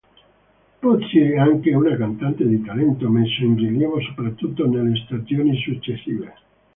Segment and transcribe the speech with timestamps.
[0.81, 6.33] Potsie è anche un cantante di talento, messo in rilievo soprattutto nelle stagioni successive.